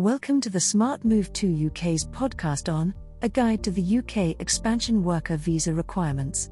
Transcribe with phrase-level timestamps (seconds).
[0.00, 5.04] Welcome to the Smart Move to UK's podcast on A Guide to the UK Expansion
[5.04, 6.50] Worker Visa Requirements.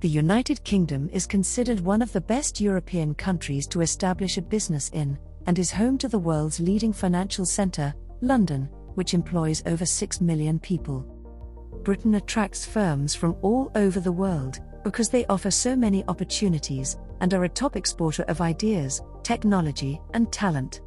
[0.00, 4.90] The United Kingdom is considered one of the best European countries to establish a business
[4.90, 10.20] in, and is home to the world's leading financial centre, London, which employs over 6
[10.20, 11.06] million people.
[11.84, 17.32] Britain attracts firms from all over the world because they offer so many opportunities and
[17.32, 20.82] are a top exporter of ideas, technology, and talent.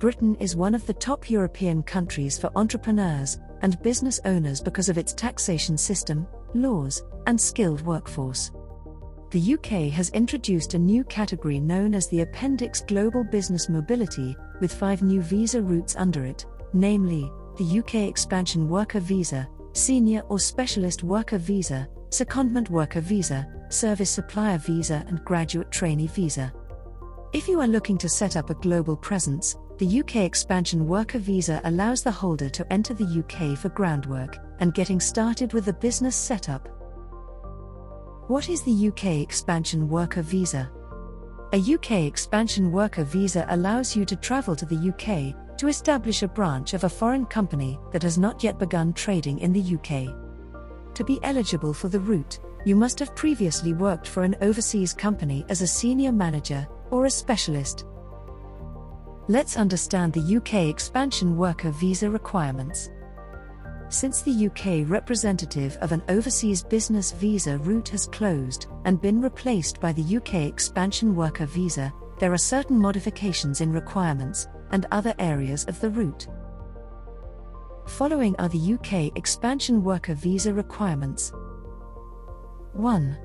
[0.00, 4.96] Britain is one of the top European countries for entrepreneurs and business owners because of
[4.96, 8.50] its taxation system, laws, and skilled workforce.
[9.30, 14.72] The UK has introduced a new category known as the Appendix Global Business Mobility, with
[14.72, 21.02] five new visa routes under it, namely, the UK Expansion Worker Visa, Senior or Specialist
[21.02, 26.54] Worker Visa, Secondment Worker Visa, Service Supplier Visa, and Graduate Trainee Visa.
[27.34, 31.58] If you are looking to set up a global presence, the UK Expansion Worker Visa
[31.64, 36.14] allows the holder to enter the UK for groundwork and getting started with the business
[36.14, 36.68] setup.
[38.28, 40.70] What is the UK Expansion Worker Visa?
[41.54, 46.28] A UK Expansion Worker Visa allows you to travel to the UK to establish a
[46.28, 50.14] branch of a foreign company that has not yet begun trading in the UK.
[50.94, 55.46] To be eligible for the route, you must have previously worked for an overseas company
[55.48, 57.86] as a senior manager or a specialist
[59.30, 62.90] Let's understand the UK expansion worker visa requirements.
[63.88, 69.80] Since the UK representative of an overseas business visa route has closed and been replaced
[69.80, 75.64] by the UK expansion worker visa, there are certain modifications in requirements and other areas
[75.66, 76.26] of the route.
[77.86, 81.32] Following are the UK expansion worker visa requirements.
[82.72, 83.16] 1.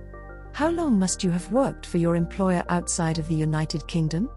[0.53, 4.29] How long must you have worked for your employer outside of the United Kingdom?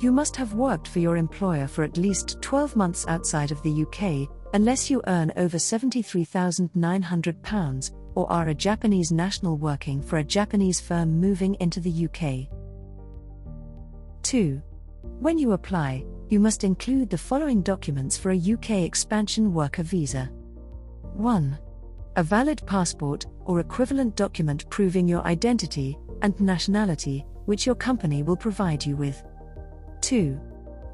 [0.00, 3.82] You must have worked for your employer for at least 12 months outside of the
[3.82, 10.80] UK, unless you earn over £73,900 or are a Japanese national working for a Japanese
[10.80, 12.48] firm moving into the UK.
[14.22, 14.62] 2.
[15.18, 20.30] When you apply, you must include the following documents for a UK expansion worker visa
[21.12, 21.58] 1.
[22.16, 28.36] A valid passport or equivalent document proving your identity and nationality, which your company will
[28.36, 29.22] provide you with.
[30.02, 30.40] 2.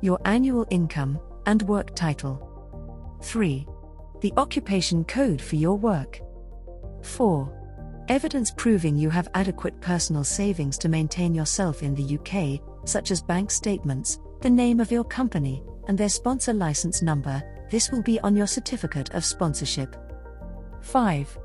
[0.02, 3.18] Your annual income and work title.
[3.22, 3.66] 3.
[4.20, 6.20] The occupation code for your work.
[7.02, 8.04] 4.
[8.08, 13.22] Evidence proving you have adequate personal savings to maintain yourself in the UK, such as
[13.22, 17.42] bank statements, the name of your company, and their sponsor license number.
[17.70, 19.96] This will be on your certificate of sponsorship.
[20.82, 21.38] 5.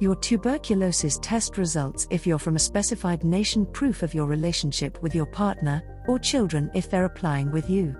[0.00, 5.14] Your tuberculosis test results if you're from a specified nation, proof of your relationship with
[5.14, 7.96] your partner, or children if they're applying with you.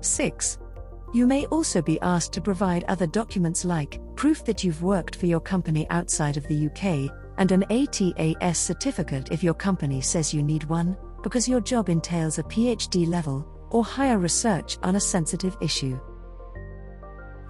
[0.00, 0.58] 6.
[1.14, 5.26] You may also be asked to provide other documents like proof that you've worked for
[5.26, 10.42] your company outside of the UK, and an ATAS certificate if your company says you
[10.42, 15.56] need one, because your job entails a PhD level or higher research on a sensitive
[15.60, 15.98] issue.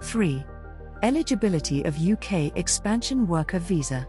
[0.03, 0.43] 3.
[1.03, 4.07] Eligibility of UK Expansion Worker Visa.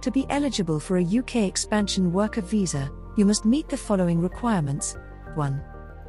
[0.00, 4.96] To be eligible for a UK Expansion Worker Visa, you must meet the following requirements
[5.34, 5.62] 1.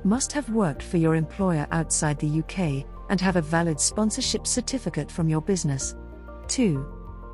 [0.04, 5.12] Must have worked for your employer outside the UK and have a valid sponsorship certificate
[5.12, 5.96] from your business.
[6.48, 6.86] 2.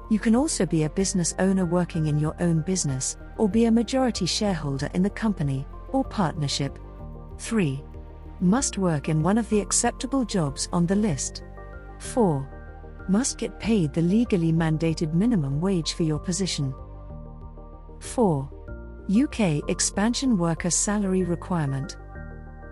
[0.09, 3.71] You can also be a business owner working in your own business, or be a
[3.71, 6.77] majority shareholder in the company or partnership.
[7.37, 7.83] 3.
[8.41, 11.43] Must work in one of the acceptable jobs on the list.
[11.99, 13.05] 4.
[13.07, 16.73] Must get paid the legally mandated minimum wage for your position.
[17.99, 18.49] 4.
[19.09, 21.97] UK Expansion Worker Salary Requirement.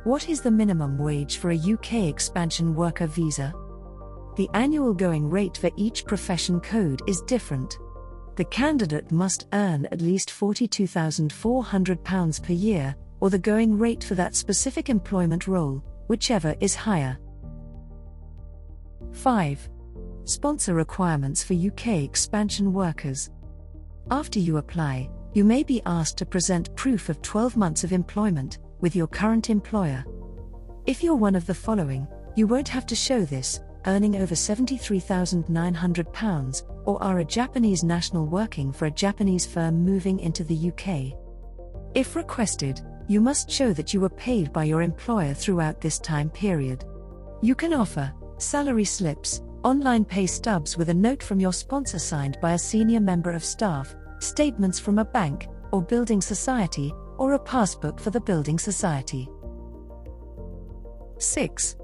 [0.04, 3.56] What is the minimum wage for a UK expansion worker visa?
[4.36, 7.80] The annual going rate for each profession code is different.
[8.36, 14.36] The candidate must earn at least £42,400 per year, or the going rate for that
[14.36, 17.18] specific employment role, whichever is higher.
[19.12, 19.70] 5.
[20.26, 23.32] Sponsor requirements for UK expansion workers.
[24.12, 28.58] After you apply, you may be asked to present proof of 12 months of employment
[28.82, 30.04] with your current employer.
[30.88, 36.64] If you're one of the following, you won't have to show this, earning over £73,900,
[36.86, 41.14] or are a Japanese national working for a Japanese firm moving into the UK.
[41.94, 46.32] If requested, you must show that you were paid by your employer throughout this time
[46.32, 46.84] period.
[47.44, 52.40] You can offer salary slips, online pay stubs with a note from your sponsor signed
[52.42, 57.40] by a senior member of staff, statements from a bank or building society, or a
[57.40, 59.28] passbook for the building society.
[61.18, 61.76] 6.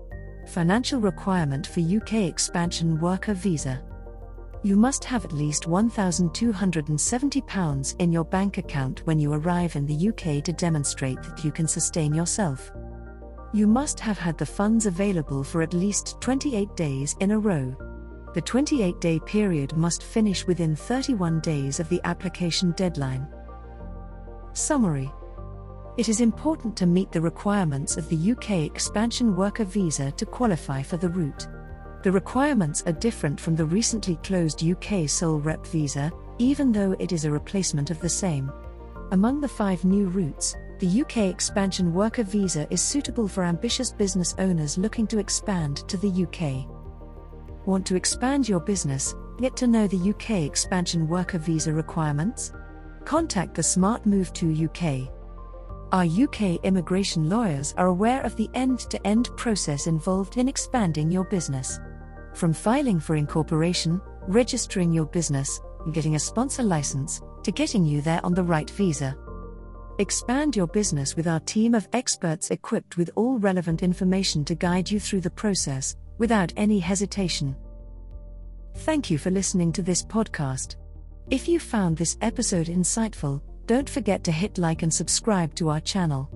[0.48, 3.82] Financial requirement for UK expansion worker visa.
[4.62, 10.08] You must have at least £1,270 in your bank account when you arrive in the
[10.10, 12.72] UK to demonstrate that you can sustain yourself.
[13.54, 17.76] You must have had the funds available for at least 28 days in a row.
[18.34, 23.28] The 28 day period must finish within 31 days of the application deadline.
[24.54, 25.12] Summary
[25.98, 30.82] It is important to meet the requirements of the UK Expansion Worker Visa to qualify
[30.82, 31.48] for the route.
[32.02, 37.12] The requirements are different from the recently closed UK Sole Rep Visa, even though it
[37.12, 38.52] is a replacement of the same.
[39.12, 44.34] Among the five new routes, the UK Expansion Worker Visa is suitable for ambitious business
[44.40, 46.83] owners looking to expand to the UK.
[47.66, 49.16] Want to expand your business?
[49.40, 52.52] Get to know the UK Expansion Worker Visa requirements?
[53.06, 55.10] Contact the Smart Move to UK.
[55.94, 61.10] Our UK immigration lawyers are aware of the end to end process involved in expanding
[61.10, 61.80] your business.
[62.34, 65.62] From filing for incorporation, registering your business,
[65.94, 69.16] getting a sponsor license, to getting you there on the right visa.
[70.00, 74.92] Expand your business with our team of experts equipped with all relevant information to guide
[74.92, 77.56] you through the process, without any hesitation.
[78.78, 80.76] Thank you for listening to this podcast.
[81.30, 85.80] If you found this episode insightful, don't forget to hit like and subscribe to our
[85.80, 86.30] channel.